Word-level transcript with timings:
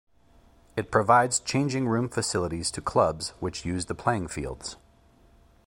It 0.75 0.89
provides 0.89 1.39
changing 1.39 1.87
room 1.87 2.09
facilities 2.09 2.71
to 2.71 2.81
clubs 2.81 3.33
which 3.39 3.65
use 3.65 3.85
the 3.85 3.93
playing 3.93 4.29
fields. 4.29 4.75